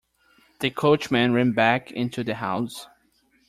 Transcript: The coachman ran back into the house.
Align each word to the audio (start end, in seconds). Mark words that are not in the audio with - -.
The 0.61 0.71
coachman 0.71 1.31
ran 1.35 1.51
back 1.51 1.91
into 1.91 2.23
the 2.23 2.33
house. 2.33 2.87